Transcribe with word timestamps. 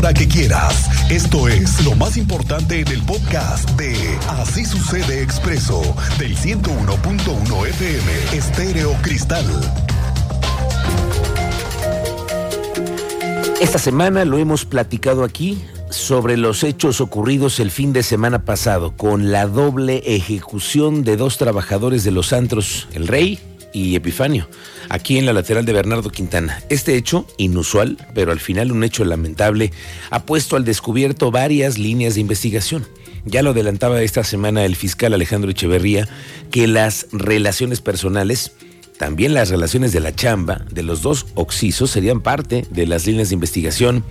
hora 0.00 0.14
que 0.14 0.26
quieras. 0.26 0.88
Esto 1.10 1.46
es 1.46 1.84
lo 1.84 1.94
más 1.94 2.16
importante 2.16 2.80
en 2.80 2.88
el 2.88 3.02
podcast 3.02 3.68
de 3.72 3.94
Así 4.30 4.64
sucede 4.64 5.22
expreso 5.22 5.82
del 6.18 6.34
101.1 6.38 7.66
FM 7.66 8.12
Estéreo 8.32 8.94
Cristal. 9.02 9.44
Esta 13.60 13.78
semana 13.78 14.24
lo 14.24 14.38
hemos 14.38 14.64
platicado 14.64 15.22
aquí 15.22 15.62
sobre 15.90 16.38
los 16.38 16.64
hechos 16.64 17.02
ocurridos 17.02 17.60
el 17.60 17.70
fin 17.70 17.92
de 17.92 18.02
semana 18.02 18.46
pasado 18.46 18.96
con 18.96 19.30
la 19.30 19.46
doble 19.46 20.02
ejecución 20.06 21.04
de 21.04 21.18
dos 21.18 21.36
trabajadores 21.36 22.04
de 22.04 22.10
los 22.10 22.32
antros, 22.32 22.88
el 22.94 23.06
Rey 23.06 23.38
y 23.72 23.94
Epifanio, 23.94 24.48
aquí 24.88 25.18
en 25.18 25.26
la 25.26 25.32
lateral 25.32 25.64
de 25.64 25.72
Bernardo 25.72 26.10
Quintana. 26.10 26.62
Este 26.68 26.96
hecho, 26.96 27.26
inusual, 27.36 27.96
pero 28.14 28.32
al 28.32 28.40
final 28.40 28.72
un 28.72 28.84
hecho 28.84 29.04
lamentable, 29.04 29.72
ha 30.10 30.24
puesto 30.24 30.56
al 30.56 30.64
descubierto 30.64 31.30
varias 31.30 31.78
líneas 31.78 32.14
de 32.14 32.20
investigación. 32.20 32.86
Ya 33.24 33.42
lo 33.42 33.50
adelantaba 33.50 34.02
esta 34.02 34.24
semana 34.24 34.64
el 34.64 34.76
fiscal 34.76 35.12
Alejandro 35.12 35.50
Echeverría, 35.50 36.08
que 36.50 36.66
las 36.66 37.06
relaciones 37.12 37.80
personales, 37.80 38.52
también 38.98 39.34
las 39.34 39.50
relaciones 39.50 39.92
de 39.92 40.00
la 40.00 40.14
chamba 40.14 40.64
de 40.70 40.82
los 40.82 41.02
dos 41.02 41.26
oxisos 41.34 41.90
serían 41.90 42.20
parte 42.20 42.66
de 42.70 42.86
las 42.86 43.06
líneas 43.06 43.28
de 43.28 43.34
investigación, 43.34 44.04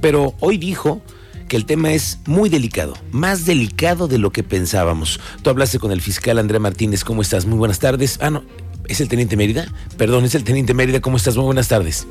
pero 0.00 0.34
hoy 0.40 0.58
dijo 0.58 1.02
que 1.48 1.56
el 1.56 1.64
tema 1.64 1.92
es 1.92 2.18
muy 2.26 2.48
delicado, 2.48 2.94
más 3.12 3.46
delicado 3.46 4.08
de 4.08 4.18
lo 4.18 4.32
que 4.32 4.42
pensábamos. 4.42 5.20
Tú 5.42 5.50
hablaste 5.50 5.78
con 5.78 5.92
el 5.92 6.00
fiscal 6.00 6.38
Andrea 6.38 6.60
Martínez, 6.60 7.04
¿cómo 7.04 7.22
estás? 7.22 7.46
Muy 7.46 7.58
buenas 7.58 7.78
tardes. 7.78 8.18
Ah, 8.20 8.30
no, 8.30 8.42
¿es 8.88 9.00
el 9.00 9.08
teniente 9.08 9.36
Mérida? 9.36 9.66
Perdón, 9.96 10.24
es 10.24 10.34
el 10.34 10.44
teniente 10.44 10.74
Mérida, 10.74 11.00
¿cómo 11.00 11.16
estás? 11.16 11.36
Muy 11.36 11.46
buenas 11.46 11.68
tardes. 11.68 12.06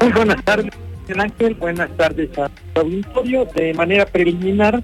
Muy 0.00 0.12
buenas 0.12 0.44
tardes, 0.44 0.72
Ángel. 1.16 1.54
Buenas 1.54 1.94
tardes 1.96 2.36
a 2.38 2.48
tu 2.48 2.80
auditorio. 2.80 3.44
De 3.54 3.74
manera 3.74 4.06
preliminar, 4.06 4.82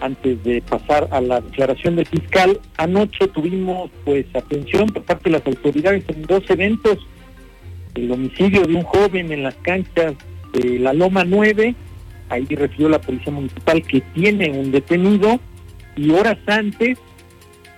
antes 0.00 0.42
de 0.44 0.62
pasar 0.62 1.08
a 1.10 1.20
la 1.20 1.40
declaración 1.40 1.96
del 1.96 2.06
fiscal, 2.06 2.60
anoche 2.76 3.28
tuvimos 3.28 3.90
pues 4.04 4.26
atención 4.34 4.88
por 4.88 5.02
parte 5.04 5.30
de 5.30 5.38
las 5.38 5.46
autoridades 5.46 6.04
en 6.08 6.22
dos 6.22 6.42
eventos. 6.48 6.98
El 7.94 8.10
homicidio 8.10 8.62
de 8.62 8.74
un 8.74 8.82
joven 8.82 9.32
en 9.32 9.42
las 9.42 9.54
canchas 9.56 10.14
de 10.52 10.78
la 10.78 10.92
Loma 10.92 11.24
9 11.24 11.74
ahí 12.32 12.46
refirió 12.46 12.88
la 12.88 13.00
policía 13.00 13.32
municipal 13.32 13.82
que 13.82 14.00
tiene 14.14 14.50
un 14.50 14.72
detenido 14.72 15.38
y 15.96 16.10
horas 16.10 16.38
antes 16.46 16.98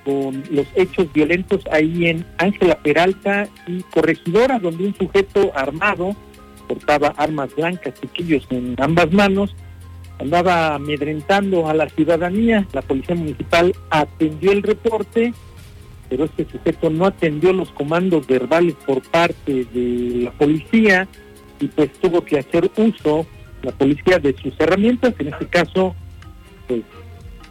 con 0.04 0.42
los 0.50 0.66
hechos 0.74 1.12
violentos 1.12 1.62
ahí 1.70 2.06
en 2.06 2.26
Ángela 2.38 2.76
Peralta 2.78 3.48
y 3.66 3.82
Corregidora, 3.82 4.58
donde 4.58 4.86
un 4.86 4.94
sujeto 4.94 5.52
armado 5.54 6.14
portaba 6.68 7.14
armas 7.16 7.54
blancas, 7.54 7.94
cuchillos 8.00 8.46
en 8.50 8.74
ambas 8.78 9.12
manos, 9.12 9.54
andaba 10.18 10.74
amedrentando 10.74 11.68
a 11.68 11.74
la 11.74 11.88
ciudadanía. 11.88 12.66
La 12.72 12.82
policía 12.82 13.14
municipal 13.14 13.74
atendió 13.90 14.52
el 14.52 14.62
reporte, 14.62 15.32
pero 16.08 16.24
este 16.24 16.46
sujeto 16.50 16.90
no 16.90 17.06
atendió 17.06 17.52
los 17.52 17.70
comandos 17.70 18.26
verbales 18.26 18.74
por 18.86 19.02
parte 19.02 19.64
de 19.72 20.22
la 20.24 20.30
policía 20.32 21.08
y 21.60 21.68
pues 21.68 21.92
tuvo 21.94 22.24
que 22.24 22.38
hacer 22.38 22.70
uso 22.76 23.26
la 23.62 23.72
policía 23.72 24.18
de 24.18 24.36
sus 24.36 24.52
herramientas, 24.60 25.14
en 25.18 25.28
este 25.28 25.46
caso, 25.46 25.94
pues, 26.68 26.82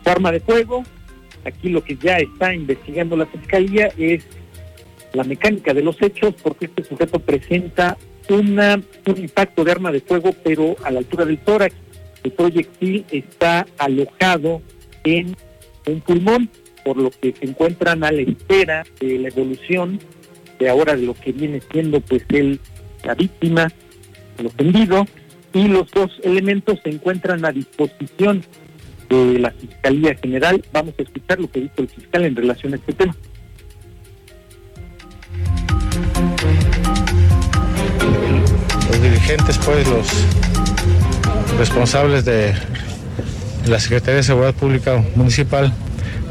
su 0.04 0.09
arma 0.09 0.31
de 0.31 0.40
fuego. 0.40 0.84
Aquí 1.46 1.70
lo 1.70 1.84
que 1.84 1.96
ya 1.96 2.18
está 2.18 2.54
investigando 2.54 3.18
la 3.18 3.26
fiscalía 3.26 3.92
es 3.98 4.24
la 5.14 5.24
mecánica 5.24 5.74
de 5.74 5.84
los 5.84 6.02
hechos, 6.02 6.34
porque 6.42 6.66
este 6.66 6.84
sujeto 6.84 7.20
presenta 7.20 7.98
un 8.30 8.60
impacto 9.18 9.64
de 9.64 9.72
arma 9.72 9.92
de 9.92 10.00
fuego, 10.00 10.34
pero 10.44 10.76
a 10.84 10.92
la 10.92 11.00
altura 11.00 11.26
del 11.26 11.38
tórax. 11.40 11.76
El 12.24 12.32
proyectil 12.32 13.06
está 13.12 13.68
alojado 13.78 14.62
en 15.04 15.36
un 15.88 16.02
pulmón, 16.02 16.50
por 16.86 16.98
lo 16.98 17.12
que 17.12 17.34
se 17.34 17.46
encuentran 17.46 18.03
a 18.03 18.12
la 18.12 18.22
espera 18.22 18.84
de 19.00 19.20
la 19.20 19.28
evolución 19.28 20.00
de 20.59 20.70
ahora 20.70 20.96
de 20.96 21.03
lo 21.03 21.14
que 21.14 21.34
viene 21.34 21.62
siendo 21.72 22.00
pues 22.00 22.24
el, 22.30 22.59
la 23.03 23.14
víctima, 23.16 23.72
el 24.38 24.46
ofendido, 24.46 25.06
y 25.53 25.68
los 25.68 25.92
dos 25.92 26.12
elementos 26.24 26.80
se 26.84 26.90
encuentran 26.90 27.46
a 27.46 27.52
disposición 27.52 28.44
la 29.13 29.51
Fiscalía 29.51 30.16
General. 30.16 30.63
Vamos 30.72 30.94
a 30.97 31.01
escuchar 31.03 31.40
lo 31.40 31.50
que 31.50 31.62
dijo 31.62 31.74
el 31.78 31.88
fiscal 31.88 32.25
en 32.25 32.35
relación 32.35 32.74
a 32.74 32.75
este 32.78 32.94
tema. 32.94 33.16
Los 38.90 39.02
dirigentes, 39.02 39.57
pues 39.59 39.88
los 39.88 40.07
responsables 41.57 42.25
de 42.25 42.53
la 43.68 43.79
Secretaría 43.79 44.16
de 44.16 44.23
Seguridad 44.23 44.53
Pública 44.53 45.03
Municipal, 45.16 45.73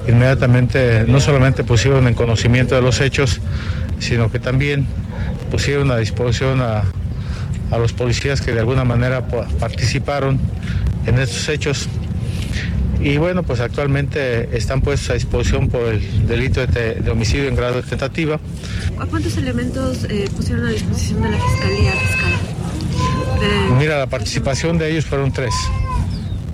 inmediatamente 0.08 1.04
no 1.06 1.20
solamente 1.20 1.64
pusieron 1.64 2.08
en 2.08 2.14
conocimiento 2.14 2.74
de 2.74 2.82
los 2.82 3.00
hechos, 3.00 3.40
sino 3.98 4.30
que 4.30 4.38
también 4.38 4.86
pusieron 5.50 5.90
a 5.90 5.96
disposición 5.96 6.60
a 6.60 6.84
a 7.72 7.78
los 7.78 7.94
policías 7.94 8.42
que 8.42 8.52
de 8.52 8.60
alguna 8.60 8.84
manera 8.84 9.26
participaron 9.58 10.38
en 11.06 11.18
estos 11.18 11.48
hechos. 11.48 11.88
Y 13.02 13.18
bueno, 13.18 13.42
pues 13.42 13.58
actualmente 13.58 14.56
están 14.56 14.80
puestos 14.80 15.10
a 15.10 15.14
disposición 15.14 15.68
por 15.68 15.88
el 15.88 16.28
delito 16.28 16.64
de, 16.64 17.02
homicidio 17.10 17.48
en 17.48 17.56
grado 17.56 17.82
de 17.82 17.82
tentativa. 17.82 18.38
¿A 18.96 19.06
cuántos 19.06 19.36
elementos 19.36 20.04
eh, 20.04 20.30
pusieron 20.36 20.66
a 20.66 20.70
disposición 20.70 21.22
de 21.22 21.30
la 21.30 21.38
Fiscalía 21.38 21.92
Fiscal? 21.92 22.32
Mira, 23.76 23.98
la 23.98 24.06
participación 24.06 24.78
de 24.78 24.92
ellos 24.92 25.04
fueron 25.04 25.32
tres. 25.32 25.52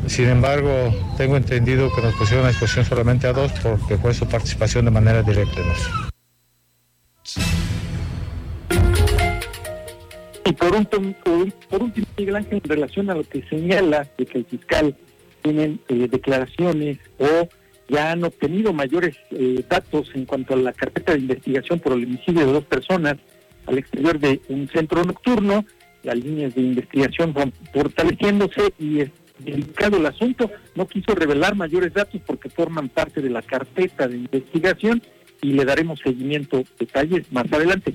Sin 0.06 0.26
embargo, 0.28 0.70
tengo 1.18 1.36
entendido 1.36 1.94
que 1.94 2.00
nos 2.00 2.14
pusieron 2.14 2.46
a 2.46 2.48
disposición 2.48 2.86
solamente 2.86 3.26
a 3.26 3.34
dos 3.34 3.52
porque 3.62 3.98
fue 3.98 4.14
su 4.14 4.26
participación 4.26 4.86
de 4.86 4.90
manera 4.90 5.22
directa. 5.22 5.60
Y 10.46 10.52
por, 10.52 10.74
último, 10.74 11.14
por 11.68 11.82
último, 11.82 12.06
Miguel 12.16 12.36
Ángel, 12.36 12.62
en 12.64 12.70
relación 12.70 13.10
a 13.10 13.14
lo 13.14 13.24
que 13.24 13.42
señala 13.50 14.08
de 14.16 14.24
que 14.24 14.38
el 14.38 14.46
fiscal 14.46 14.96
tienen 15.48 15.80
eh, 15.88 16.08
declaraciones 16.10 16.98
o 17.18 17.48
ya 17.88 18.12
han 18.12 18.22
obtenido 18.22 18.74
mayores 18.74 19.16
eh, 19.30 19.64
datos 19.66 20.10
en 20.14 20.26
cuanto 20.26 20.52
a 20.52 20.58
la 20.58 20.74
carpeta 20.74 21.12
de 21.12 21.20
investigación 21.20 21.80
por 21.80 21.92
el 21.94 22.04
homicidio 22.04 22.44
de 22.44 22.52
dos 22.52 22.64
personas 22.64 23.16
al 23.64 23.78
exterior 23.78 24.18
de 24.18 24.42
un 24.50 24.68
centro 24.68 25.02
nocturno, 25.04 25.64
las 26.02 26.16
líneas 26.16 26.54
de 26.54 26.60
investigación 26.60 27.32
van 27.32 27.52
fortaleciéndose 27.72 28.74
y 28.78 29.00
es 29.00 29.10
delicado 29.38 29.96
el 29.96 30.06
asunto. 30.06 30.50
No 30.74 30.86
quiso 30.86 31.14
revelar 31.14 31.56
mayores 31.56 31.94
datos 31.94 32.20
porque 32.26 32.50
forman 32.50 32.90
parte 32.90 33.22
de 33.22 33.30
la 33.30 33.40
carpeta 33.40 34.06
de 34.06 34.16
investigación 34.16 35.02
y 35.40 35.52
le 35.52 35.64
daremos 35.64 36.00
seguimiento, 36.00 36.62
detalles 36.78 37.32
más 37.32 37.50
adelante. 37.50 37.94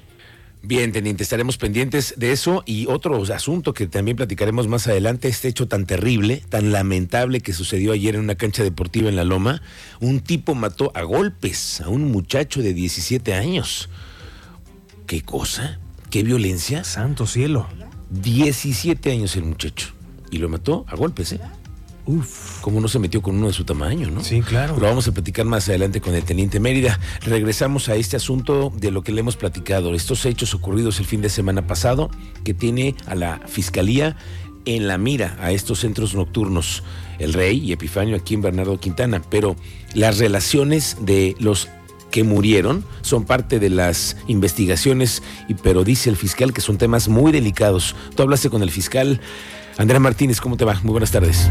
Bien, 0.66 0.94
teniente, 0.94 1.24
estaremos 1.24 1.57
pendientes 1.57 2.13
de 2.16 2.31
eso 2.31 2.63
y 2.66 2.88
otro 2.88 3.22
asunto 3.34 3.74
que 3.74 3.85
también 3.85 4.16
platicaremos 4.16 4.69
más 4.69 4.88
adelante, 4.88 5.28
este 5.28 5.50
hecho 5.50 5.68
tan 5.68 5.85
terrible, 5.85 6.41
tan 6.47 6.72
lamentable 6.72 7.41
que 7.41 7.51
sucedió 7.51 7.91
ayer 7.91 8.16
en 8.16 8.22
una 8.22 8.35
cancha 8.35 8.63
deportiva 8.63 9.09
en 9.09 9.18
La 9.18 9.25
Loma. 9.25 9.62
Un 10.00 10.22
tipo 10.22 10.56
mató 10.56 10.94
a 10.96 11.02
golpes 11.02 11.81
a 11.81 11.90
un 11.90 12.09
muchacho 12.09 12.62
de 12.62 12.73
17 12.73 13.34
años. 13.34 13.90
¿Qué 15.06 15.22
cosa? 15.22 15.79
¿Qué 16.09 16.23
violencia? 16.23 16.85
Santo 16.85 17.28
cielo. 17.28 17.68
17 18.12 19.12
años 19.12 19.35
el 19.35 19.44
muchacho. 19.44 19.90
Y 20.31 20.38
lo 20.38 20.47
mató 20.47 20.85
a 20.88 20.96
golpes, 20.96 21.34
¿eh? 21.34 21.41
Uf. 22.06 22.59
¿Cómo 22.62 22.81
no 22.81 22.88
se 22.88 23.00
metió 23.00 23.22
con 23.22 23.36
uno 23.36 23.47
de 23.47 23.53
su 23.53 23.64
tamaño, 23.64 24.09
no? 24.09 24.24
Sí, 24.24 24.41
claro. 24.41 24.75
Lo 24.78 24.88
vamos 24.88 25.08
a 25.08 25.12
platicar 25.12 25.46
más 25.46 25.69
adelante 25.69 26.02
con 26.02 26.16
el 26.16 26.24
teniente 26.24 26.59
Mérida. 26.59 27.00
Regresamos 27.22 27.88
a 27.90 27.96
este 27.96 28.18
asunto 28.18 28.72
de 28.75 28.91
lo 28.91 29.03
que 29.03 29.12
le 29.12 29.22
hemos 29.22 29.38
platicado, 29.38 29.94
estos 29.94 30.25
hechos 30.25 30.53
ocurridos 30.53 31.00
el 31.00 31.06
fin 31.06 31.22
de 31.22 31.30
semana 31.30 31.66
pasado, 31.66 32.09
que 32.44 32.53
tiene 32.53 32.96
a 33.06 33.16
la 33.16 33.40
fiscalía 33.47 34.18
en 34.66 34.88
la 34.88 34.97
mira 34.97 35.38
a 35.40 35.52
estos 35.52 35.79
centros 35.79 36.16
nocturnos, 36.16 36.84
el 37.20 37.34
Rey 37.34 37.59
y 37.59 37.72
Epifanio 37.72 38.16
aquí 38.16 38.34
en 38.34 38.41
Bernardo 38.41 38.79
Quintana. 38.79 39.22
Pero 39.29 39.56
las 39.94 40.17
relaciones 40.17 40.97
de 41.02 41.35
los 41.40 41.70
que 42.11 42.23
murieron 42.23 42.85
son 43.02 43.26
parte 43.26 43.59
de 43.59 43.70
las 43.70 44.17
investigaciones, 44.28 45.23
pero 45.64 45.84
dice 45.84 46.09
el 46.09 46.16
fiscal 46.16 46.53
que 46.53 46.61
son 46.61 46.78
temas 46.78 47.08
muy 47.08 47.32
delicados. 47.32 47.96
Tú 48.16 48.23
hablaste 48.23 48.49
con 48.49 48.61
el 48.61 48.72
fiscal. 48.72 49.20
Andrea 49.78 49.99
Martínez, 49.99 50.40
¿cómo 50.40 50.55
te 50.58 50.66
va? 50.66 50.79
Muy 50.84 50.91
buenas 50.91 51.11
tardes. 51.11 51.49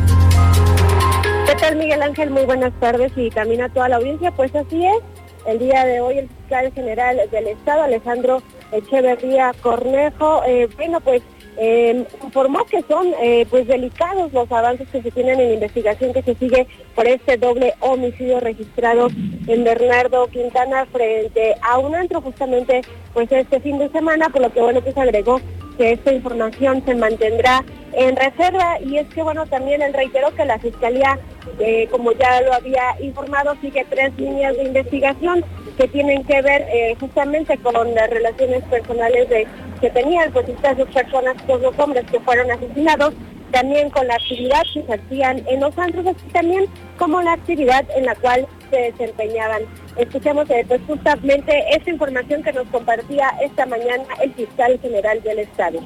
¿Qué 1.46 1.54
tal, 1.56 1.76
Miguel 1.76 2.02
Ángel? 2.02 2.30
Muy 2.30 2.44
buenas 2.44 2.72
tardes 2.80 3.12
y 3.16 3.30
también 3.30 3.62
a 3.62 3.68
toda 3.68 3.88
la 3.88 3.96
audiencia. 3.96 4.30
Pues 4.30 4.54
así 4.54 4.86
es, 4.86 4.98
el 5.46 5.58
día 5.58 5.84
de 5.84 6.00
hoy 6.00 6.18
el 6.18 6.28
fiscal 6.28 6.72
general 6.72 7.20
del 7.30 7.48
Estado, 7.48 7.82
Alejandro 7.82 8.42
Echeverría 8.70 9.52
Cornejo, 9.60 10.42
eh, 10.46 10.68
bueno, 10.76 11.00
pues 11.00 11.22
eh, 11.58 12.06
informó 12.22 12.64
que 12.64 12.82
son 12.88 13.08
eh, 13.20 13.44
pues 13.50 13.66
delicados 13.66 14.32
los 14.32 14.50
avances 14.50 14.88
que 14.88 15.02
se 15.02 15.10
tienen 15.10 15.38
en 15.38 15.48
la 15.48 15.54
investigación 15.54 16.14
que 16.14 16.22
se 16.22 16.34
sigue 16.36 16.66
por 16.94 17.06
este 17.06 17.36
doble 17.36 17.74
homicidio 17.80 18.40
registrado 18.40 19.08
en 19.46 19.62
Bernardo 19.62 20.28
Quintana 20.28 20.86
frente 20.86 21.54
a 21.60 21.78
un 21.78 21.94
antro 21.94 22.22
justamente 22.22 22.80
pues 23.12 23.30
este 23.30 23.60
fin 23.60 23.78
de 23.78 23.90
semana, 23.90 24.30
por 24.30 24.40
lo 24.40 24.52
que 24.52 24.62
bueno 24.62 24.80
pues 24.80 24.96
agregó 24.96 25.40
que 25.76 25.92
esta 25.92 26.12
información 26.12 26.82
se 26.84 26.94
mantendrá 26.94 27.64
en 27.92 28.16
reserva. 28.16 28.78
Y 28.80 28.98
es 28.98 29.08
que 29.08 29.22
bueno 29.22 29.46
también 29.46 29.82
él 29.82 29.92
reiteró 29.92 30.34
que 30.34 30.44
la 30.44 30.58
fiscalía 30.58 31.18
eh, 31.58 31.88
como 31.90 32.12
ya 32.12 32.40
lo 32.42 32.52
había 32.52 32.96
informado 33.00 33.54
sigue 33.60 33.84
tres 33.90 34.12
líneas 34.16 34.56
de 34.56 34.64
investigación 34.64 35.44
que 35.76 35.88
tienen 35.88 36.24
que 36.24 36.40
ver 36.42 36.62
eh, 36.72 36.96
justamente 37.00 37.56
con 37.58 37.94
las 37.94 38.10
relaciones 38.10 38.62
personales 38.64 39.28
de 39.28 39.46
que 39.80 39.90
tenían 39.90 40.30
pues 40.32 40.48
estas 40.48 40.76
dos 40.76 40.88
personas, 40.90 41.36
estos 41.36 41.60
dos 41.60 41.78
hombres 41.78 42.04
que 42.10 42.20
fueron 42.20 42.50
asesinados 42.50 43.14
también 43.50 43.90
con 43.90 44.06
la 44.06 44.14
actividad 44.14 44.62
que 44.72 44.82
se 44.82 44.94
hacían 44.94 45.44
en 45.48 45.60
los 45.60 45.76
antros 45.78 46.06
y 46.06 46.32
también 46.32 46.66
como 46.96 47.20
la 47.22 47.32
actividad 47.32 47.84
en 47.96 48.06
la 48.06 48.14
cual 48.14 48.46
se 48.72 48.92
desempeñaban. 48.92 49.62
Escuchamos 49.96 50.48
eh, 50.50 50.64
pues 50.66 50.80
justamente 50.86 51.52
esta 51.76 51.90
información 51.90 52.42
que 52.42 52.52
nos 52.52 52.66
compartía 52.68 53.28
esta 53.44 53.66
mañana 53.66 54.04
el 54.22 54.32
fiscal 54.32 54.78
general 54.80 55.22
del 55.22 55.40
Estado. 55.40 55.80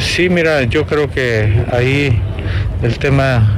Sí, 0.00 0.28
mira, 0.28 0.62
yo 0.64 0.86
creo 0.86 1.10
que 1.10 1.64
ahí 1.72 2.20
el 2.82 2.98
tema 2.98 3.56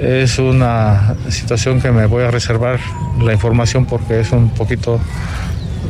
es 0.00 0.38
una 0.38 1.16
situación 1.28 1.80
que 1.80 1.90
me 1.90 2.06
voy 2.06 2.22
a 2.22 2.30
reservar 2.30 2.78
la 3.20 3.32
información 3.32 3.84
porque 3.86 4.20
es 4.20 4.30
un 4.32 4.50
poquito 4.50 5.00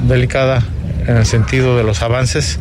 delicada 0.08 0.62
en 1.06 1.18
el 1.18 1.26
sentido 1.26 1.76
de 1.76 1.84
los 1.84 2.02
avances. 2.02 2.58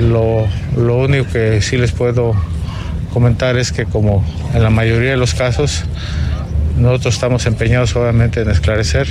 Lo, 0.00 0.46
lo 0.76 0.96
único 0.96 1.30
que 1.30 1.60
sí 1.60 1.76
les 1.76 1.92
puedo 1.92 2.34
comentar 3.12 3.56
es 3.56 3.72
que 3.72 3.84
como 3.84 4.24
en 4.54 4.62
la 4.62 4.70
mayoría 4.70 5.10
de 5.10 5.16
los 5.16 5.34
casos, 5.34 5.84
nosotros 6.80 7.14
estamos 7.14 7.46
empeñados 7.46 7.94
obviamente 7.96 8.40
en 8.40 8.50
esclarecer 8.50 9.08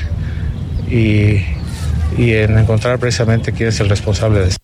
y, 0.89 1.43
y 2.17 2.33
en 2.33 2.57
encontrar 2.57 2.99
precisamente 2.99 3.53
quién 3.53 3.69
es 3.69 3.79
el 3.79 3.89
responsable 3.89 4.39
de 4.39 4.47
esto. 4.49 4.59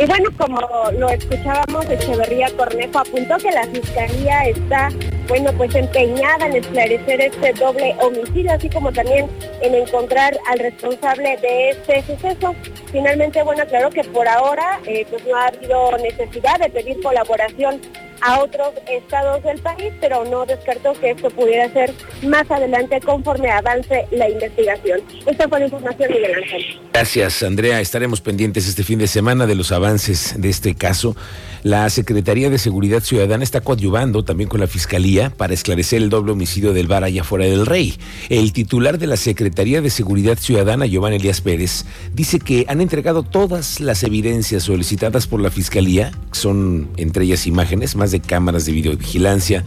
Y 0.00 0.06
bueno, 0.06 0.30
como 0.36 0.60
lo 0.98 1.08
escuchábamos, 1.10 1.86
Echeverría 1.90 2.48
Cornejo 2.56 3.00
apuntó 3.00 3.36
que 3.38 3.50
la 3.50 3.66
Fiscalía 3.66 4.44
está, 4.44 4.88
bueno, 5.32 5.50
pues 5.56 5.74
empeñada 5.74 6.44
en 6.44 6.56
esclarecer 6.56 7.22
este 7.22 7.54
doble 7.54 7.96
homicidio, 8.02 8.52
así 8.52 8.68
como 8.68 8.92
también 8.92 9.30
en 9.62 9.74
encontrar 9.74 10.38
al 10.50 10.58
responsable 10.58 11.38
de 11.38 11.70
este 11.70 12.02
suceso. 12.02 12.54
Finalmente, 12.90 13.42
bueno, 13.42 13.64
claro 13.66 13.88
que 13.88 14.04
por 14.04 14.28
ahora 14.28 14.78
eh, 14.84 15.06
pues 15.08 15.24
no 15.24 15.34
ha 15.34 15.46
habido 15.46 15.96
necesidad 15.96 16.58
de 16.58 16.68
pedir 16.68 17.00
colaboración 17.02 17.80
a 18.20 18.40
otros 18.40 18.74
estados 18.88 19.42
del 19.42 19.58
país, 19.58 19.92
pero 20.00 20.24
no 20.24 20.44
descartó 20.46 20.92
que 20.92 21.10
esto 21.12 21.28
pudiera 21.30 21.72
ser 21.72 21.92
más 22.22 22.48
adelante 22.50 23.00
conforme 23.00 23.50
avance 23.50 24.06
la 24.10 24.28
investigación. 24.28 25.00
Esta 25.26 25.48
fue 25.48 25.60
la 25.60 25.64
información, 25.64 26.12
Miguel 26.12 26.34
Ángel. 26.36 26.80
Gracias, 26.92 27.42
Andrea. 27.42 27.80
Estaremos 27.80 28.20
pendientes 28.20 28.68
este 28.68 28.84
fin 28.84 28.98
de 28.98 29.08
semana 29.08 29.46
de 29.46 29.54
los 29.54 29.72
avances 29.72 30.34
de 30.40 30.50
este 30.50 30.74
caso. 30.74 31.16
La 31.62 31.88
Secretaría 31.90 32.50
de 32.50 32.58
Seguridad 32.58 33.00
Ciudadana 33.00 33.44
está 33.44 33.60
coadyuvando 33.60 34.24
también 34.24 34.48
con 34.48 34.60
la 34.60 34.66
Fiscalía 34.66 35.21
para 35.30 35.54
esclarecer 35.54 36.02
el 36.02 36.10
doble 36.10 36.32
homicidio 36.32 36.72
del 36.72 36.86
bar 36.86 37.04
allá 37.04 37.24
fuera 37.24 37.44
del 37.44 37.66
Rey. 37.66 37.94
El 38.28 38.52
titular 38.52 38.98
de 38.98 39.06
la 39.06 39.16
Secretaría 39.16 39.80
de 39.80 39.90
Seguridad 39.90 40.38
Ciudadana, 40.38 40.86
Giovanni 40.86 41.16
Elías 41.16 41.40
Pérez, 41.40 41.84
dice 42.14 42.38
que 42.38 42.64
han 42.68 42.80
entregado 42.80 43.22
todas 43.22 43.80
las 43.80 44.02
evidencias 44.02 44.64
solicitadas 44.64 45.26
por 45.26 45.40
la 45.40 45.50
Fiscalía, 45.50 46.12
son 46.32 46.88
entre 46.96 47.24
ellas 47.24 47.46
imágenes, 47.46 47.96
más 47.96 48.10
de 48.10 48.20
cámaras 48.20 48.66
de 48.66 48.72
videovigilancia, 48.72 49.64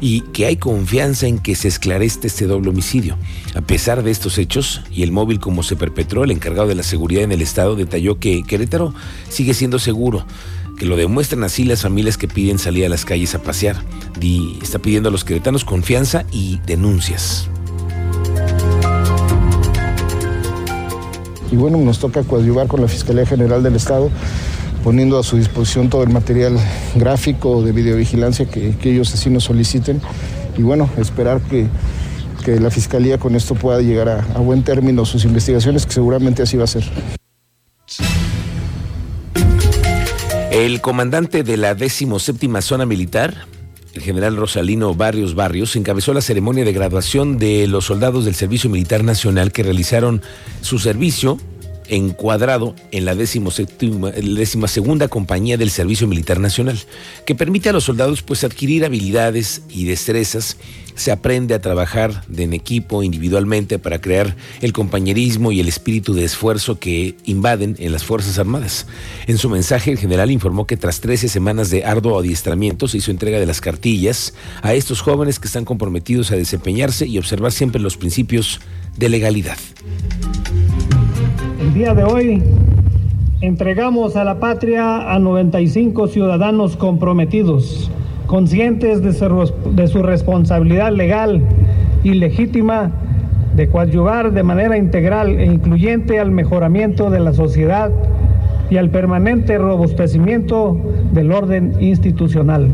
y 0.00 0.20
que 0.20 0.46
hay 0.46 0.56
confianza 0.56 1.26
en 1.26 1.38
que 1.38 1.54
se 1.54 1.68
esclarezca 1.68 2.26
este 2.26 2.46
doble 2.46 2.70
homicidio. 2.70 3.16
A 3.54 3.60
pesar 3.60 4.02
de 4.02 4.10
estos 4.10 4.38
hechos 4.38 4.82
y 4.90 5.02
el 5.02 5.12
móvil 5.12 5.40
como 5.40 5.62
se 5.62 5.76
perpetró, 5.76 6.24
el 6.24 6.30
encargado 6.30 6.68
de 6.68 6.74
la 6.74 6.82
seguridad 6.82 7.24
en 7.24 7.32
el 7.32 7.42
estado 7.42 7.76
detalló 7.76 8.18
que 8.18 8.42
Querétaro 8.42 8.94
sigue 9.28 9.54
siendo 9.54 9.78
seguro 9.78 10.24
que 10.78 10.86
lo 10.86 10.96
demuestran 10.96 11.44
así 11.44 11.64
las 11.64 11.82
familias 11.82 12.16
que 12.16 12.28
piden 12.28 12.58
salir 12.58 12.86
a 12.86 12.88
las 12.88 13.04
calles 13.04 13.34
a 13.34 13.42
pasear. 13.42 13.76
Y 14.20 14.58
está 14.62 14.78
pidiendo 14.78 15.08
a 15.08 15.12
los 15.12 15.24
queretanos 15.24 15.64
confianza 15.64 16.24
y 16.32 16.60
denuncias. 16.66 17.50
Y 21.50 21.56
bueno, 21.56 21.78
nos 21.78 21.98
toca 21.98 22.22
coadyuvar 22.22 22.68
con 22.68 22.80
la 22.80 22.88
Fiscalía 22.88 23.26
General 23.26 23.62
del 23.62 23.74
Estado, 23.74 24.10
poniendo 24.84 25.18
a 25.18 25.22
su 25.22 25.36
disposición 25.36 25.88
todo 25.88 26.02
el 26.02 26.10
material 26.10 26.58
gráfico 26.94 27.62
de 27.62 27.72
videovigilancia 27.72 28.46
que, 28.46 28.76
ellos 28.84 29.12
así 29.14 29.30
nos 29.30 29.44
soliciten. 29.44 30.00
Y 30.56 30.62
bueno, 30.62 30.88
esperar 30.98 31.40
que, 31.40 31.66
la 32.48 32.70
Fiscalía 32.70 33.18
con 33.18 33.36
esto 33.36 33.54
pueda 33.54 33.82
llegar 33.82 34.08
a 34.08 34.38
buen 34.38 34.62
término 34.62 35.04
sus 35.04 35.26
investigaciones, 35.26 35.84
que 35.84 35.92
seguramente 35.92 36.42
así 36.42 36.56
va 36.56 36.64
a 36.64 36.68
ser. 36.68 37.17
El 40.58 40.80
comandante 40.80 41.44
de 41.44 41.56
la 41.56 41.76
17 41.76 42.62
Zona 42.62 42.84
Militar, 42.84 43.46
el 43.94 44.02
general 44.02 44.34
Rosalino 44.34 44.92
Barrios 44.92 45.36
Barrios, 45.36 45.76
encabezó 45.76 46.12
la 46.12 46.20
ceremonia 46.20 46.64
de 46.64 46.72
graduación 46.72 47.38
de 47.38 47.68
los 47.68 47.84
soldados 47.84 48.24
del 48.24 48.34
Servicio 48.34 48.68
Militar 48.68 49.04
Nacional 49.04 49.52
que 49.52 49.62
realizaron 49.62 50.20
su 50.60 50.80
servicio 50.80 51.38
encuadrado 51.88 52.74
en 52.90 53.04
la 53.04 53.14
17 53.14 53.90
segunda 54.68 55.08
compañía 55.08 55.56
del 55.56 55.70
Servicio 55.70 56.06
Militar 56.06 56.40
Nacional, 56.40 56.78
que 57.26 57.34
permite 57.34 57.68
a 57.68 57.72
los 57.72 57.84
soldados 57.84 58.22
pues 58.22 58.44
adquirir 58.44 58.84
habilidades 58.84 59.62
y 59.68 59.84
destrezas. 59.84 60.56
Se 60.94 61.12
aprende 61.12 61.54
a 61.54 61.60
trabajar 61.60 62.24
en 62.36 62.52
equipo 62.52 63.04
individualmente 63.04 63.78
para 63.78 64.00
crear 64.00 64.34
el 64.60 64.72
compañerismo 64.72 65.52
y 65.52 65.60
el 65.60 65.68
espíritu 65.68 66.12
de 66.12 66.24
esfuerzo 66.24 66.80
que 66.80 67.14
invaden 67.24 67.76
en 67.78 67.92
las 67.92 68.02
Fuerzas 68.02 68.36
Armadas. 68.38 68.86
En 69.28 69.38
su 69.38 69.48
mensaje, 69.48 69.92
el 69.92 69.98
general 69.98 70.32
informó 70.32 70.66
que 70.66 70.76
tras 70.76 71.00
13 71.00 71.28
semanas 71.28 71.70
de 71.70 71.84
arduo 71.84 72.18
adiestramiento 72.18 72.88
se 72.88 72.98
hizo 72.98 73.12
entrega 73.12 73.38
de 73.38 73.46
las 73.46 73.60
cartillas 73.60 74.34
a 74.60 74.74
estos 74.74 75.00
jóvenes 75.00 75.38
que 75.38 75.46
están 75.46 75.64
comprometidos 75.64 76.32
a 76.32 76.36
desempeñarse 76.36 77.06
y 77.06 77.18
observar 77.18 77.52
siempre 77.52 77.80
los 77.80 77.96
principios 77.96 78.60
de 78.96 79.08
legalidad. 79.08 79.58
Día 81.78 81.94
de 81.94 82.02
hoy 82.02 82.42
entregamos 83.40 84.16
a 84.16 84.24
la 84.24 84.40
patria 84.40 85.14
a 85.14 85.20
95 85.20 86.08
ciudadanos 86.08 86.76
comprometidos, 86.76 87.88
conscientes 88.26 89.00
de 89.00 89.12
su, 89.12 89.52
de 89.76 89.86
su, 89.86 90.02
responsabilidad 90.02 90.90
legal 90.90 91.40
y 92.02 92.14
legítima 92.14 92.90
de 93.54 93.68
coadyuvar 93.68 94.32
de 94.32 94.42
manera 94.42 94.76
integral 94.76 95.38
e 95.38 95.46
incluyente 95.46 96.18
al 96.18 96.32
mejoramiento 96.32 97.10
de 97.10 97.20
la 97.20 97.32
sociedad 97.32 97.92
y 98.70 98.76
al 98.76 98.90
permanente 98.90 99.56
robustecimiento 99.56 100.76
del 101.12 101.30
orden 101.30 101.76
institucional. 101.78 102.72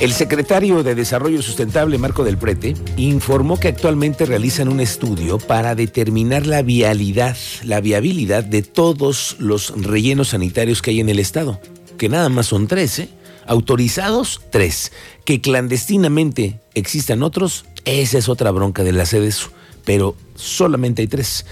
El 0.00 0.14
secretario 0.14 0.82
de 0.82 0.94
Desarrollo 0.94 1.42
Sustentable, 1.42 1.98
Marco 1.98 2.24
del 2.24 2.38
Prete, 2.38 2.74
informó 2.96 3.60
que 3.60 3.68
actualmente 3.68 4.24
realizan 4.24 4.68
un 4.68 4.80
estudio 4.80 5.36
para 5.36 5.74
determinar 5.74 6.46
la 6.46 6.62
vialidad, 6.62 7.36
la 7.64 7.82
viabilidad 7.82 8.42
de 8.42 8.62
todos 8.62 9.36
los 9.40 9.74
rellenos 9.76 10.28
sanitarios 10.28 10.80
que 10.80 10.92
hay 10.92 11.00
en 11.00 11.10
el 11.10 11.18
Estado, 11.18 11.60
que 11.98 12.08
nada 12.08 12.30
más 12.30 12.46
son 12.46 12.66
tres, 12.66 12.98
¿eh? 12.98 13.10
Autorizados, 13.46 14.40
tres. 14.50 14.90
Que 15.26 15.42
clandestinamente 15.42 16.60
existan 16.72 17.22
otros, 17.22 17.66
esa 17.84 18.16
es 18.16 18.30
otra 18.30 18.52
bronca 18.52 18.82
de 18.84 18.92
la 18.92 19.04
CEDESU, 19.04 19.50
pero 19.84 20.16
solamente 20.34 21.02
hay 21.02 21.08
tres. 21.08 21.44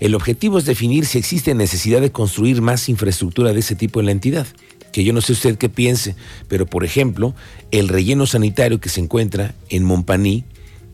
El 0.00 0.16
objetivo 0.16 0.58
es 0.58 0.64
definir 0.64 1.06
si 1.06 1.18
existe 1.18 1.54
necesidad 1.54 2.00
de 2.00 2.10
construir 2.10 2.60
más 2.60 2.88
infraestructura 2.88 3.52
de 3.52 3.60
ese 3.60 3.76
tipo 3.76 4.00
en 4.00 4.06
la 4.06 4.12
entidad 4.12 4.48
que 4.94 5.02
yo 5.02 5.12
no 5.12 5.20
sé 5.20 5.32
usted 5.32 5.58
qué 5.58 5.68
piense, 5.68 6.14
pero 6.46 6.66
por 6.66 6.84
ejemplo, 6.84 7.34
el 7.72 7.88
relleno 7.88 8.26
sanitario 8.26 8.78
que 8.78 8.88
se 8.88 9.00
encuentra 9.00 9.52
en 9.68 9.82
Montpaní, 9.82 10.44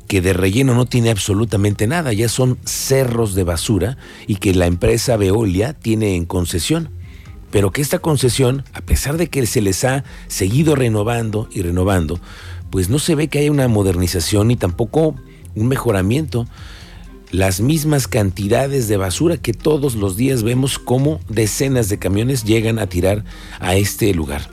que 0.09 0.23
de 0.23 0.33
relleno 0.33 0.75
no 0.75 0.87
tiene 0.87 1.11
absolutamente 1.11 1.87
nada, 1.87 2.15
ya 2.15 2.31
son 2.31 2.57
cerros 2.65 3.35
de 3.35 3.45
basura 3.45 3.99
y 4.27 4.37
que 4.37 4.55
la 4.55 4.65
empresa 4.65 5.19
Veolia 5.19 5.75
tiene 5.75 6.17
en 6.17 6.25
concesión. 6.25 6.89
Pero 7.51 7.73
que 7.73 7.83
esta 7.83 7.99
concesión, 7.99 8.65
a 8.73 8.81
pesar 8.81 9.19
de 9.19 9.27
que 9.27 9.45
se 9.45 9.61
les 9.61 9.85
ha 9.85 10.03
seguido 10.29 10.77
renovando 10.77 11.47
y 11.53 11.61
renovando, 11.61 12.19
pues 12.71 12.89
no 12.89 12.99
se 13.01 13.15
ve 13.15 13.29
que 13.29 13.41
haya 13.41 13.51
una 13.51 13.69
modernización 13.69 14.49
ni 14.49 14.57
tampoco 14.57 15.15
un 15.55 15.69
mejoramiento 15.69 16.47
las 17.33 17.61
mismas 17.61 18.09
cantidades 18.09 18.89
de 18.89 18.97
basura 18.97 19.37
que 19.37 19.53
todos 19.53 19.95
los 19.95 20.17
días 20.17 20.43
vemos 20.43 20.79
como 20.79 21.21
decenas 21.29 21.89
de 21.89 21.99
camiones 21.99 22.45
llegan 22.45 22.79
a 22.79 22.89
tirar 22.89 23.25
a 23.61 23.77
este 23.77 24.13
lugar, 24.15 24.51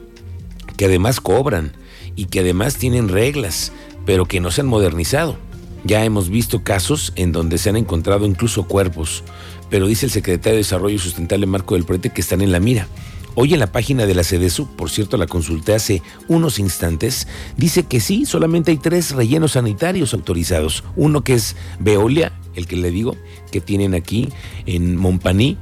que 0.76 0.86
además 0.86 1.20
cobran 1.20 1.74
y 2.16 2.26
que 2.26 2.42
además 2.42 2.76
tienen 2.76 3.10
reglas, 3.10 3.72
pero 4.06 4.26
que 4.26 4.40
no 4.40 4.52
se 4.52 4.62
han 4.62 4.68
modernizado. 4.68 5.38
Ya 5.84 6.04
hemos 6.04 6.30
visto 6.30 6.64
casos 6.64 7.14
en 7.16 7.32
donde 7.32 7.58
se 7.58 7.70
han 7.70 7.78
encontrado 7.78 8.26
incluso 8.26 8.68
cuerpos, 8.68 9.24
pero 9.70 9.88
dice 9.88 10.06
el 10.06 10.12
secretario 10.12 10.54
de 10.54 10.64
Desarrollo 10.64 11.00
Sustentable 11.00 11.46
Marco 11.46 11.76
del 11.76 11.86
Prete 11.86 12.12
que 12.12 12.22
están 12.22 12.42
en 12.42 12.52
la 12.52 12.60
mira. 12.60 12.88
Hoy 13.36 13.54
en 13.54 13.60
la 13.60 13.72
página 13.72 14.08
de 14.08 14.16
la 14.16 14.24
CEDESU, 14.24 14.76
por 14.76 14.90
cierto 14.90 15.16
la 15.18 15.28
consulté 15.28 15.76
hace 15.76 16.02
unos 16.28 16.58
instantes, 16.58 17.28
dice 17.56 17.84
que 17.84 18.00
sí, 18.00 18.26
solamente 18.26 18.72
hay 18.72 18.78
tres 18.78 19.12
rellenos 19.12 19.52
sanitarios 19.52 20.14
autorizados. 20.16 20.84
Uno 20.96 21.24
que 21.24 21.36
es 21.36 21.56
Veolia, 21.80 22.34
el 22.58 22.68
que 22.68 22.76
le 22.76 22.92
digo, 22.92 23.16
que 23.52 23.62
tienen 23.62 23.94
aquí 23.94 24.30
en 24.66 24.98
Montpaní, 24.98 25.58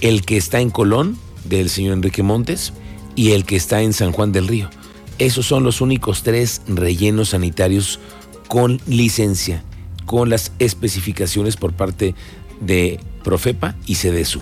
el 0.00 0.22
que 0.24 0.36
está 0.36 0.60
en 0.60 0.70
Colón, 0.70 1.18
del 1.44 1.70
señor 1.70 1.94
Enrique 1.94 2.22
Montes, 2.22 2.72
y 3.16 3.32
el 3.32 3.44
que 3.44 3.56
está 3.56 3.82
en 3.82 3.92
San 3.92 4.12
Juan 4.12 4.30
del 4.30 4.46
Río. 4.46 4.70
Esos 5.18 5.46
son 5.46 5.64
los 5.64 5.80
únicos 5.80 6.22
tres 6.22 6.62
rellenos 6.68 7.30
sanitarios 7.30 7.98
con 8.46 8.80
licencia, 8.86 9.64
con 10.06 10.30
las 10.30 10.52
especificaciones 10.58 11.56
por 11.56 11.72
parte 11.72 12.14
de 12.60 13.00
Profepa 13.22 13.76
y 13.86 13.96
Cedesu. 13.96 14.40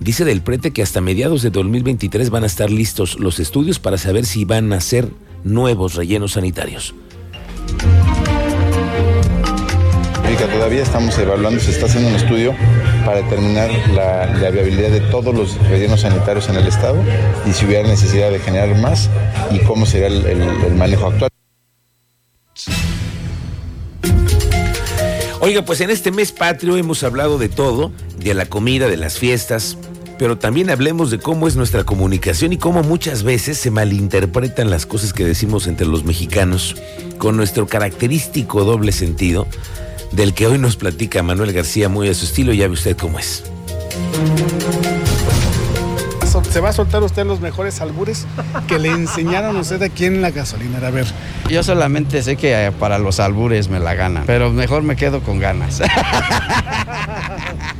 Dice 0.00 0.24
del 0.24 0.42
prete 0.42 0.72
que 0.72 0.82
hasta 0.82 1.00
mediados 1.00 1.42
de 1.42 1.50
2023 1.50 2.30
van 2.30 2.44
a 2.44 2.46
estar 2.46 2.70
listos 2.70 3.18
los 3.18 3.38
estudios 3.38 3.78
para 3.78 3.98
saber 3.98 4.26
si 4.26 4.44
van 4.44 4.72
a 4.72 4.80
ser 4.80 5.08
nuevos 5.44 5.94
rellenos 5.94 6.32
sanitarios. 6.32 6.94
Todavía 10.36 10.82
estamos 10.82 11.18
evaluando, 11.18 11.60
se 11.60 11.70
está 11.70 11.86
haciendo 11.86 12.08
un 12.10 12.16
estudio 12.16 12.54
para 13.04 13.22
determinar 13.22 13.70
la, 13.94 14.50
viabilidad 14.50 14.90
de 14.90 15.00
todos 15.00 15.34
los 15.34 15.56
rellenos 15.68 16.00
sanitarios 16.00 16.48
en 16.48 16.56
el 16.56 16.66
Estado 16.66 16.96
y 17.46 17.52
si 17.52 17.66
hubiera 17.66 17.86
necesidad 17.86 18.30
de 18.30 18.38
generar 18.38 18.76
más 18.76 19.08
y 19.50 19.58
cómo 19.60 19.86
sería 19.86 20.08
el 20.08 20.74
manejo 20.74 21.06
actual. 21.06 21.30
Oiga, 25.40 25.62
pues 25.62 25.80
en 25.82 25.90
este 25.90 26.10
mes 26.10 26.32
patrio 26.32 26.76
hemos 26.76 27.02
hablado 27.02 27.38
de 27.38 27.48
todo, 27.48 27.92
de 28.18 28.32
la 28.32 28.46
comida, 28.46 28.88
de 28.88 28.96
las 28.96 29.18
fiestas, 29.18 29.76
pero 30.18 30.38
también 30.38 30.70
hablemos 30.70 31.10
de 31.10 31.18
cómo 31.18 31.46
es 31.48 31.56
nuestra 31.56 31.84
comunicación 31.84 32.52
y 32.52 32.56
cómo 32.56 32.82
muchas 32.82 33.24
veces 33.24 33.58
se 33.58 33.70
malinterpretan 33.70 34.70
las 34.70 34.86
cosas 34.86 35.12
que 35.12 35.24
decimos 35.24 35.66
entre 35.66 35.86
los 35.86 36.04
mexicanos 36.04 36.76
con 37.18 37.36
nuestro 37.36 37.66
característico 37.66 38.64
doble 38.64 38.92
sentido, 38.92 39.46
del 40.14 40.34
que 40.34 40.46
hoy 40.46 40.58
nos 40.58 40.76
platica 40.76 41.22
Manuel 41.22 41.52
García 41.52 41.88
muy 41.88 42.08
a 42.08 42.14
su 42.14 42.24
estilo, 42.24 42.52
ya 42.52 42.66
ve 42.66 42.74
usted 42.74 42.96
cómo 42.96 43.18
es 43.18 43.44
se 46.54 46.60
va 46.60 46.68
a 46.68 46.72
soltar 46.72 47.02
usted 47.02 47.26
los 47.26 47.40
mejores 47.40 47.80
albures 47.80 48.28
que 48.68 48.78
le 48.78 48.88
enseñaron 48.88 49.56
a 49.56 49.58
usted 49.58 49.82
aquí 49.82 50.04
en 50.04 50.22
la 50.22 50.30
gasolinera. 50.30 50.86
A 50.86 50.90
ver. 50.92 51.04
Yo 51.48 51.64
solamente 51.64 52.22
sé 52.22 52.36
que 52.36 52.72
para 52.78 53.00
los 53.00 53.18
albures 53.18 53.68
me 53.68 53.80
la 53.80 53.94
ganan, 53.94 54.22
pero 54.24 54.52
mejor 54.52 54.84
me 54.84 54.94
quedo 54.94 55.20
con 55.20 55.40
ganas. 55.40 55.82